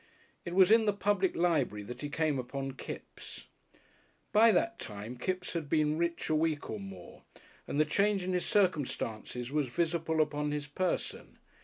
It 0.45 0.55
was 0.55 0.71
in 0.71 0.85
the 0.85 0.93
Public 0.93 1.35
Library 1.35 1.83
that 1.83 2.01
he 2.01 2.09
came 2.09 2.39
upon 2.39 2.71
Kipps. 2.71 3.45
By 4.31 4.51
that 4.51 4.79
time 4.79 5.15
Kipps 5.15 5.53
had 5.53 5.69
been 5.69 5.99
rich 5.99 6.27
a 6.27 6.33
week 6.33 6.71
or 6.71 6.79
more, 6.79 7.21
and 7.67 7.79
the 7.79 7.85
change 7.85 8.23
in 8.23 8.33
his 8.33 8.43
circumstances 8.47 9.51
was 9.51 9.67
visible 9.67 10.19
upon 10.19 10.49
his 10.53 10.65
person. 10.65 11.37